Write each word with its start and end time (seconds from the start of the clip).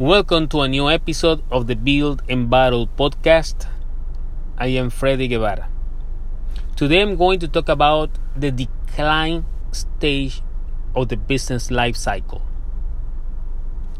Welcome 0.00 0.48
to 0.48 0.62
a 0.62 0.66
new 0.66 0.88
episode 0.88 1.42
of 1.50 1.66
the 1.66 1.76
Build 1.76 2.22
and 2.26 2.48
Battle 2.48 2.86
podcast. 2.86 3.68
I 4.56 4.68
am 4.68 4.88
Freddy 4.88 5.28
Guevara. 5.28 5.68
Today 6.74 7.02
I'm 7.02 7.16
going 7.16 7.38
to 7.40 7.46
talk 7.46 7.68
about 7.68 8.08
the 8.34 8.50
decline 8.50 9.44
stage 9.72 10.40
of 10.96 11.10
the 11.10 11.18
business 11.18 11.70
life 11.70 11.96
cycle. 11.96 12.40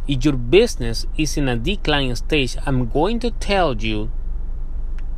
If 0.08 0.24
your 0.24 0.38
business 0.38 1.04
is 1.18 1.36
in 1.36 1.50
a 1.50 1.56
decline 1.58 2.16
stage, 2.16 2.56
I'm 2.64 2.88
going 2.88 3.18
to 3.18 3.32
tell 3.32 3.76
you 3.76 4.10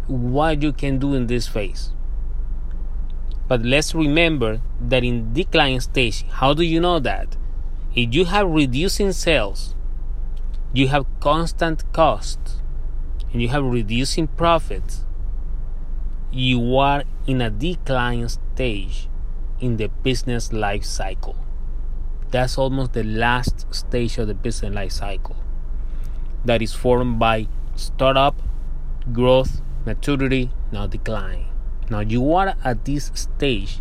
what 0.09 0.63
you 0.63 0.73
can 0.73 0.99
do 0.99 1.15
in 1.15 1.29
this 1.29 1.47
phase. 1.47 1.93
But 3.47 3.63
let's 3.63 3.95
remember 3.95 4.61
that 4.81 5.05
in 5.05 5.33
decline 5.33 5.81
stage, 5.81 6.25
how 6.29 6.55
do 6.55 6.65
you 6.65 6.81
know 6.81 6.99
that? 6.99 7.37
If 7.95 8.13
you 8.13 8.25
have 8.25 8.51
reducing 8.51 9.13
sales, 9.13 9.77
you 10.75 10.89
have 10.89 11.07
constant 11.21 11.91
costs, 11.93 12.63
and 13.33 13.43
you 13.43 13.49
have 13.49 13.65
reducing 13.65 14.27
profits, 14.27 15.05
you 16.31 16.79
are 16.79 17.05
in 17.27 17.41
a 17.43 17.51
decline 17.51 18.29
stage 18.29 19.09
in 19.61 19.77
the 19.77 19.89
business 19.89 20.53
life 20.53 20.85
cycle. 20.85 21.37
That's 22.31 22.57
almost 22.57 22.95
the 22.95 23.05
last 23.05 23.67
stage 23.75 24.17
of 24.17 24.29
the 24.29 24.35
business 24.35 24.75
life 24.75 24.93
cycle 24.93 25.37
that 26.45 26.63
is 26.63 26.73
formed 26.73 27.19
by 27.19 27.47
startup, 27.77 28.35
growth, 29.13 29.61
maturity, 29.85 30.51
now 30.73 30.87
decline. 30.87 31.47
Now 31.91 32.01
you 32.01 32.33
are 32.33 32.55
at 32.65 32.87
this 32.87 33.11
stage, 33.15 33.81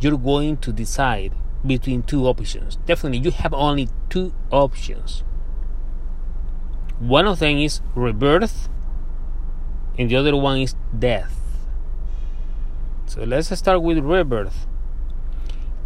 you're 0.00 0.16
going 0.16 0.56
to 0.58 0.72
decide 0.72 1.34
between 1.66 2.02
two 2.02 2.26
options. 2.26 2.76
Definitely, 2.86 3.18
you 3.18 3.30
have 3.30 3.52
only 3.52 3.88
two 4.08 4.32
options. 4.50 5.22
One 6.98 7.26
of 7.26 7.38
them 7.38 7.58
is 7.58 7.80
rebirth, 7.94 8.68
and 9.98 10.10
the 10.10 10.16
other 10.16 10.36
one 10.36 10.58
is 10.58 10.74
death. 10.96 11.38
So 13.06 13.24
let's 13.24 13.56
start 13.56 13.82
with 13.82 13.98
rebirth. 13.98 14.66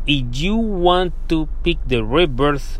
If 0.06 0.36
you 0.38 0.56
want 0.56 1.12
to 1.28 1.48
pick 1.62 1.78
the 1.86 2.04
rebirth 2.04 2.78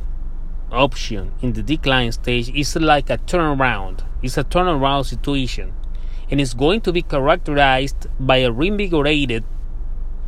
option 0.73 1.33
in 1.43 1.53
the 1.53 1.63
decline 1.63 2.13
stage, 2.13 2.51
it's 2.55 2.75
like 2.77 3.11
a 3.11 3.19
turnaround. 3.19 4.05
It's 4.23 4.39
a 4.39 4.45
turnaround 4.45 5.07
situation 5.07 5.75
and 6.31 6.41
it's 6.41 6.55
going 6.55 6.81
to 6.83 6.93
be 6.93 7.03
characterized 7.03 8.07
by 8.21 8.39
a 8.39 8.53
reinvigorated 8.53 9.45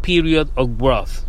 period 0.03 0.51
of 0.57 0.79
growth. 0.79 1.27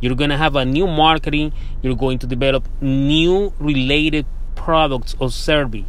You're 0.00 0.14
going 0.14 0.30
to 0.30 0.36
have 0.36 0.56
a 0.56 0.64
new 0.64 0.86
marketing, 0.86 1.52
you're 1.82 1.96
going 1.96 2.18
to 2.18 2.26
develop 2.26 2.68
new 2.80 3.52
related 3.58 4.26
products 4.66 5.14
or 5.20 5.30
service. 5.30 5.86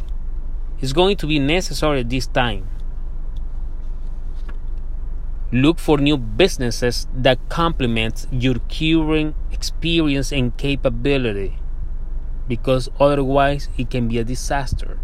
is 0.80 0.92
going 0.92 1.16
to 1.16 1.26
be 1.26 1.40
necessary 1.40 2.04
this 2.04 2.28
time. 2.28 2.62
Look 5.50 5.80
for 5.80 5.98
new 5.98 6.16
businesses 6.16 7.08
that 7.12 7.40
complement 7.48 8.28
your 8.30 8.60
current 8.70 9.34
experience 9.50 10.30
and 10.30 10.56
capability 10.56 11.58
because 12.46 12.88
otherwise 13.00 13.68
it 13.76 13.90
can 13.90 14.06
be 14.06 14.18
a 14.18 14.24
disaster. 14.24 15.00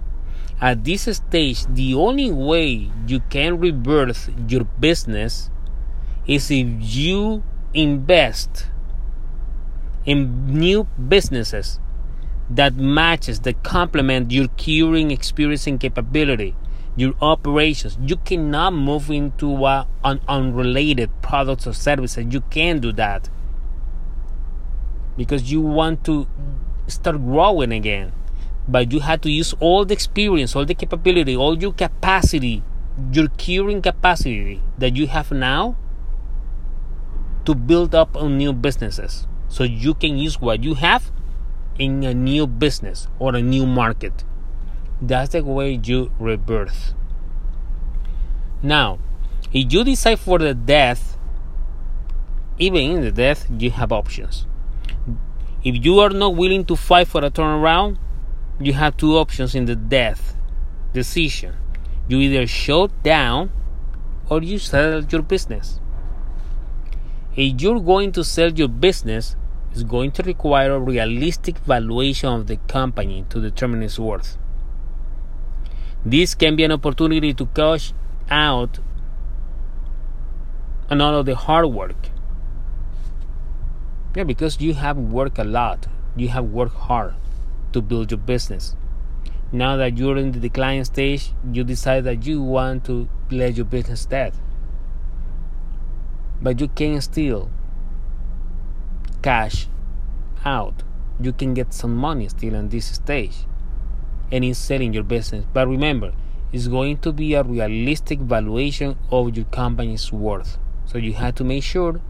At 0.61 0.84
this 0.84 1.11
stage, 1.11 1.67
the 1.67 1.95
only 1.95 2.30
way 2.30 2.92
you 3.08 3.20
can 3.28 3.58
rebirth 3.58 4.30
your 4.47 4.62
business 4.78 5.50
is 6.28 6.48
if 6.48 6.78
you 6.78 7.42
invest 7.75 8.69
in 10.06 10.47
new 10.47 10.86
businesses 11.08 11.80
that 12.50 12.74
matches 12.74 13.40
that 13.40 13.62
complement 13.62 14.30
your 14.30 14.48
curing 14.48 15.10
experience 15.10 15.66
and 15.66 15.80
capability 15.80 16.54
your 16.96 17.14
operations. 17.20 17.98
You 18.00 18.16
cannot 18.16 18.72
move 18.72 19.10
into 19.10 19.64
uh, 19.64 19.86
unrelated 20.04 21.10
products 21.22 21.66
or 21.66 21.72
services. 21.72 22.27
You 22.30 22.40
can't 22.42 22.80
do 22.80 22.92
that. 22.92 23.28
Because 25.16 25.50
you 25.50 25.60
want 25.60 26.04
to 26.04 26.27
start 26.86 27.16
growing 27.16 27.72
again. 27.72 28.12
But 28.66 28.92
you 28.92 29.00
have 29.00 29.20
to 29.22 29.30
use 29.30 29.54
all 29.60 29.84
the 29.84 29.94
experience, 29.94 30.56
all 30.56 30.64
the 30.64 30.74
capability, 30.74 31.36
all 31.36 31.58
your 31.58 31.72
capacity, 31.72 32.62
your 33.12 33.28
curing 33.28 33.83
capacity 33.83 34.62
that 34.78 34.96
you 34.96 35.06
have 35.08 35.30
now 35.30 35.77
to 37.44 37.54
build 37.54 37.94
up 37.94 38.16
on 38.16 38.38
new 38.38 38.52
businesses. 38.52 39.27
So 39.48 39.64
you 39.64 39.94
can 39.94 40.16
use 40.16 40.40
what 40.40 40.64
you 40.64 40.74
have 40.74 41.12
in 41.79 42.05
a 42.05 42.14
new 42.14 42.46
business 42.46 43.08
or 43.18 43.35
a 43.35 43.42
new 43.42 43.67
market. 43.67 44.24
That's 45.01 45.33
the 45.33 45.45
way 45.45 45.80
you 45.83 46.12
rebirth. 46.18 46.95
Now, 48.62 48.98
if 49.52 49.73
you 49.73 49.84
decide 49.84 50.18
for 50.18 50.39
the 50.39 50.55
death, 50.55 51.18
even 52.58 52.83
in 52.83 53.01
the 53.02 53.13
death, 53.13 53.46
you 53.58 53.70
have 53.70 53.92
options. 53.92 54.46
If 55.64 55.84
you 55.84 55.98
are 56.01 56.11
not 56.11 56.36
willing 56.36 56.64
to 56.67 56.77
fight 56.77 57.08
for 57.08 57.24
a 57.24 57.30
turnaround, 57.30 57.98
you 58.61 58.73
have 58.74 58.96
two 58.96 59.17
options 59.17 59.55
in 59.55 59.64
the 59.64 59.74
death 59.74 60.36
decision. 60.92 61.57
You 62.07 62.18
either 62.18 62.46
shut 62.46 63.02
down 63.02 63.51
or 64.29 64.42
you 64.42 64.58
sell 64.58 65.02
your 65.02 65.23
business. 65.23 65.80
If 67.36 67.61
you're 67.61 67.80
going 67.80 68.13
to 68.13 68.23
sell 68.23 68.52
your 68.52 68.68
business, 68.68 69.36
it's 69.74 69.83
going 69.83 70.12
to 70.12 70.23
require 70.23 70.70
a 70.70 70.79
realistic 70.79 71.58
valuation 71.58 72.29
of 72.29 72.46
the 72.46 72.58
company 72.68 73.27
to 73.29 73.40
determine 73.40 73.83
its 73.83 73.98
worth. 73.98 74.39
This 76.05 76.36
can 76.36 76.55
be 76.55 76.62
an 76.62 76.70
opportunity 76.70 77.35
to 77.35 77.46
cash 77.46 77.92
out 78.30 78.79
on 80.89 81.01
all 81.01 81.17
of 81.17 81.27
the 81.27 81.34
hard 81.34 81.67
work. 81.67 82.11
Yeah, 84.14 84.23
because 84.23 84.61
you 84.61 84.74
have 84.74 84.96
worked 84.96 85.40
a 85.40 85.45
lot, 85.45 85.89
you 86.14 86.29
have 86.29 86.45
worked 86.45 86.77
hard 86.77 87.17
to 87.73 87.83
build 87.83 88.13
your 88.13 88.18
business. 88.18 88.77
Now 89.51 89.77
that 89.77 89.98
you're 89.98 90.17
in 90.17 90.30
the 90.30 90.39
decline 90.39 90.84
stage, 90.84 91.33
you 91.52 91.64
decide 91.64 92.05
that 92.05 92.24
you 92.24 92.40
want 92.40 92.84
to 92.84 93.08
let 93.33 93.57
your 93.57 93.67
business 93.67 94.07
dead. 94.07 94.34
But 96.40 96.61
you 96.61 96.68
can 96.68 97.01
still 97.01 97.51
cash 99.24 99.68
out. 100.45 100.83
You 101.18 101.33
can 101.33 101.55
get 101.55 101.73
some 101.73 101.96
money 101.96 102.29
still 102.29 102.55
in 102.55 102.68
this 102.68 102.86
stage 102.86 103.46
and 104.30 104.45
in 104.45 104.55
selling 104.55 104.92
your 104.92 105.02
business. 105.02 105.46
But 105.52 105.67
remember, 105.67 106.12
it's 106.52 106.68
going 106.68 106.98
to 106.98 107.12
be 107.12 107.33
a 107.33 107.42
realistic 107.42 108.20
valuation 108.20 108.96
of 109.11 109.34
your 109.34 109.46
company's 109.46 110.13
worth. 110.13 110.58
So 110.84 110.98
you 110.98 111.14
have 111.14 111.34
to 111.36 111.45
make 111.45 111.64
sure 111.64 112.02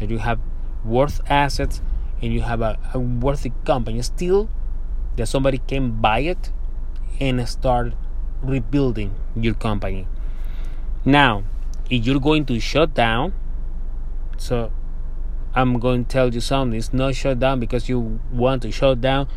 that 0.00 0.08
you 0.08 0.18
have 0.18 0.40
worth 0.82 1.20
assets 1.30 1.82
and 2.22 2.32
you 2.32 2.40
have 2.40 2.62
a, 2.62 2.78
a 2.94 2.98
worthy 2.98 3.52
company 3.66 4.00
still 4.00 4.48
that 5.16 5.26
somebody 5.26 5.58
can 5.58 5.90
buy 6.00 6.20
it 6.20 6.50
and 7.20 7.46
start 7.46 7.92
rebuilding 8.42 9.14
your 9.36 9.54
company. 9.54 10.06
Now, 11.04 11.44
if 11.90 12.06
you're 12.06 12.20
going 12.20 12.46
to 12.46 12.58
shut 12.58 12.94
down, 12.94 13.34
so 14.38 14.72
I'm 15.54 15.78
going 15.78 16.04
to 16.04 16.10
tell 16.10 16.32
you 16.32 16.40
something. 16.40 16.78
It's 16.78 16.92
not 16.92 17.14
shut 17.14 17.38
down 17.38 17.60
because 17.60 17.88
you 17.88 18.20
want 18.32 18.62
to 18.62 18.72
shut 18.72 19.00
down. 19.00 19.28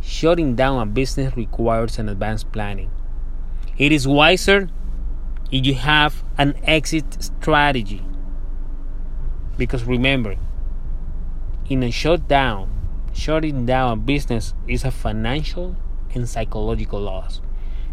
Shutting 0.00 0.54
down 0.54 0.80
a 0.80 0.86
business 0.86 1.36
requires 1.36 1.98
an 1.98 2.08
advanced 2.08 2.52
planning. 2.52 2.90
It 3.78 3.90
is 3.90 4.06
wiser 4.06 4.68
if 5.50 5.64
you 5.64 5.74
have 5.74 6.22
an 6.36 6.54
exit 6.64 7.22
strategy. 7.22 8.02
Because 9.56 9.84
remember, 9.84 10.36
in 11.70 11.82
a 11.82 11.90
shutdown, 11.90 12.70
shutting 13.14 13.64
down 13.64 13.92
a 13.92 13.96
business 13.96 14.52
is 14.68 14.84
a 14.84 14.90
financial 14.90 15.76
and 16.14 16.28
psychological 16.28 17.00
loss 17.00 17.40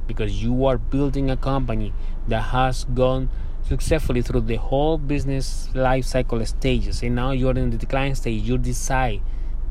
because 0.08 0.44
you 0.44 0.66
are 0.66 0.78
building 0.78 1.30
a 1.30 1.38
company 1.38 1.94
that 2.28 2.42
has 2.42 2.84
gone 2.84 3.30
successfully 3.68 4.22
through 4.22 4.42
the 4.42 4.56
whole 4.56 4.98
business 4.98 5.70
life 5.74 6.06
cycle 6.06 6.46
stages. 6.46 7.04
And 7.04 7.16
now 7.16 7.32
you're 7.32 7.58
in 7.58 7.70
the 7.70 7.78
decline 7.78 8.16
stage. 8.16 8.44
You 8.44 8.58
decide 8.58 9.22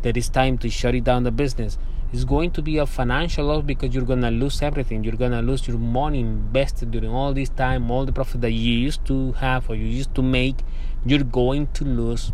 that 0.03 0.17
it's 0.17 0.29
time 0.29 0.59
to 0.59 0.71
shut 0.71 0.95
it 0.95 1.05
down 1.05 1.25
the 1.25 1.31
business. 1.31 1.79
It's 2.13 2.25
going 2.25 2.51
to 2.53 2.63
be 2.63 2.79
a 2.79 2.87
financial 2.87 3.47
loss 3.47 3.63
because 3.63 3.95
you're 3.95 4.05
going 4.05 4.23
to 4.23 4.31
lose 4.31 4.63
everything. 4.63 5.05
You're 5.05 5.15
going 5.15 5.31
to 5.31 5.43
lose 5.43 5.69
your 5.69 5.79
money 5.79 6.21
invested 6.21 6.91
during 6.91 7.11
all 7.11 7.33
this 7.33 7.51
time 7.51 7.91
all 7.91 8.05
the 8.05 8.13
profit 8.13 8.41
that 8.41 8.51
you 8.51 8.73
used 8.73 9.05
to 9.07 9.33
have 9.33 9.71
or 9.71 9.77
you 9.77 9.87
used 9.87 10.15
to 10.17 10.23
make. 10.23 10.57
You're 11.05 11.23
going 11.23 11.69
to 11.75 11.85
lose 11.85 12.33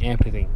everything. 0.00 0.48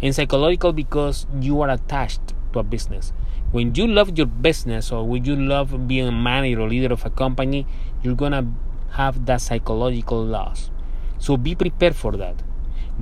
And 0.00 0.14
psychological 0.14 0.72
because 0.72 1.26
you 1.40 1.60
are 1.60 1.70
attached 1.70 2.34
to 2.52 2.60
a 2.60 2.62
business. 2.62 3.12
When 3.50 3.74
you 3.74 3.86
love 3.88 4.16
your 4.16 4.26
business 4.26 4.92
or 4.92 5.06
when 5.06 5.24
you 5.24 5.34
love 5.34 5.88
being 5.88 6.06
a 6.06 6.12
manager 6.12 6.60
or 6.60 6.68
leader 6.68 6.92
of 6.92 7.04
a 7.04 7.10
company, 7.10 7.66
you're 8.02 8.14
gonna 8.14 8.46
have 8.92 9.26
that 9.26 9.40
psychological 9.40 10.24
loss. 10.24 10.70
So 11.18 11.36
be 11.36 11.54
prepared 11.54 11.96
for 11.96 12.16
that. 12.16 12.42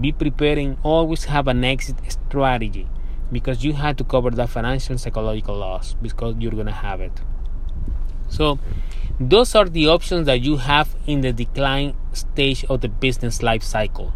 Be 0.00 0.12
prepared 0.12 0.58
and 0.58 0.76
always 0.82 1.24
have 1.24 1.48
an 1.48 1.64
exit 1.64 1.96
strategy. 2.08 2.88
because 3.32 3.64
you 3.64 3.72
had 3.72 3.98
to 3.98 4.04
cover 4.04 4.30
that 4.30 4.48
financial 4.48 4.92
and 4.92 5.00
psychological 5.00 5.56
loss 5.56 5.94
because 6.00 6.36
you're 6.38 6.52
going 6.52 6.66
to 6.66 6.72
have 6.72 7.00
it. 7.00 7.20
So, 8.28 8.58
those 9.18 9.54
are 9.54 9.64
the 9.64 9.88
options 9.88 10.26
that 10.26 10.40
you 10.40 10.58
have 10.58 10.94
in 11.06 11.22
the 11.22 11.32
decline 11.32 11.96
stage 12.12 12.64
of 12.64 12.80
the 12.82 12.88
business 12.88 13.42
life 13.42 13.62
cycle. 13.62 14.12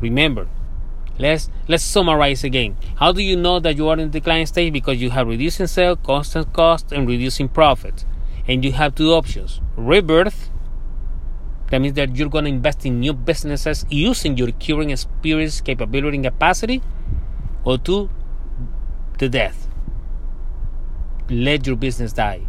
Remember, 0.00 0.48
let's 1.18 1.50
let's 1.68 1.82
summarize 1.82 2.44
again. 2.44 2.76
How 2.96 3.12
do 3.12 3.22
you 3.22 3.36
know 3.36 3.60
that 3.60 3.76
you 3.76 3.88
are 3.88 3.98
in 3.98 4.10
the 4.10 4.20
decline 4.20 4.46
stage? 4.46 4.72
Because 4.72 5.00
you 5.00 5.10
have 5.10 5.26
reducing 5.26 5.66
sales, 5.66 5.98
constant 6.02 6.52
cost, 6.52 6.92
and 6.92 7.08
reducing 7.08 7.48
profit. 7.48 8.04
And 8.50 8.64
you 8.64 8.72
have 8.72 8.94
two 8.96 9.12
options: 9.12 9.60
rebirth. 9.76 10.50
That 11.70 11.80
means 11.80 11.94
that 11.94 12.16
you're 12.16 12.28
going 12.28 12.46
to 12.46 12.50
invest 12.50 12.84
in 12.84 12.98
new 12.98 13.12
businesses 13.12 13.86
using 13.88 14.36
your 14.36 14.50
current 14.50 14.90
experience, 14.90 15.60
capability, 15.60 16.16
and 16.16 16.24
capacity, 16.24 16.82
or 17.62 17.78
two, 17.78 18.10
the 19.18 19.28
death. 19.28 19.68
Let 21.28 21.68
your 21.68 21.76
business 21.76 22.12
die. 22.12 22.40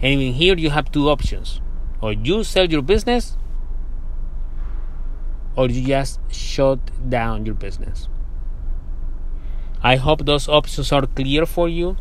And 0.00 0.20
even 0.20 0.32
here 0.32 0.56
you 0.56 0.70
have 0.70 0.90
two 0.90 1.10
options. 1.10 1.60
Or 2.00 2.14
you 2.14 2.42
sell 2.42 2.64
your 2.64 2.80
business 2.80 3.36
or 5.56 5.68
you 5.68 5.84
just 5.84 6.20
shut 6.32 6.78
down 7.10 7.44
your 7.44 7.54
business. 7.54 8.08
I 9.82 9.96
hope 9.96 10.24
those 10.24 10.48
options 10.48 10.92
are 10.92 11.04
clear 11.06 11.44
for 11.44 11.68
you. 11.68 11.96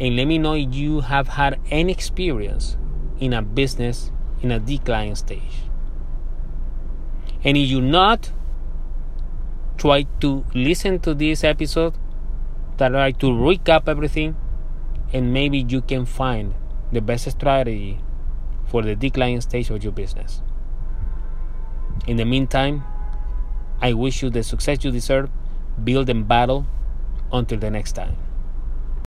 And 0.00 0.16
let 0.16 0.26
me 0.26 0.38
know 0.38 0.54
if 0.54 0.74
you 0.74 1.00
have 1.00 1.28
had 1.28 1.60
any 1.70 1.92
experience 1.92 2.76
in 3.20 3.32
a 3.32 3.42
business 3.42 4.10
in 4.42 4.50
a 4.50 4.58
decline 4.58 5.14
stage. 5.14 5.62
And 7.44 7.56
if 7.56 7.68
you 7.68 7.80
not, 7.80 8.32
try 9.76 10.04
to 10.20 10.44
listen 10.54 11.00
to 11.00 11.14
this 11.14 11.44
episode, 11.44 11.94
try 12.76 13.12
to 13.12 13.26
recap 13.26 13.88
everything 13.88 14.36
and 15.12 15.32
maybe 15.32 15.58
you 15.58 15.82
can 15.82 16.06
find 16.06 16.54
the 16.90 17.00
best 17.00 17.30
strategy 17.30 18.00
for 18.66 18.82
the 18.82 18.94
decline 18.94 19.40
stage 19.40 19.70
of 19.70 19.82
your 19.82 19.92
business. 19.92 20.42
In 22.06 22.16
the 22.16 22.24
meantime, 22.24 22.84
I 23.80 23.92
wish 23.92 24.22
you 24.22 24.30
the 24.30 24.42
success 24.42 24.84
you 24.84 24.90
deserve. 24.90 25.30
Build 25.82 26.08
and 26.08 26.26
battle 26.26 26.66
until 27.32 27.58
the 27.58 27.70
next 27.70 27.92
time. 27.92 28.16